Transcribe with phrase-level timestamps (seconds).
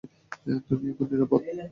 [0.67, 1.39] তুমি এখন নিরাপদ।